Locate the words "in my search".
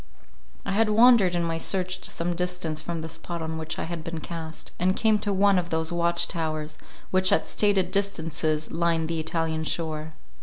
1.35-1.99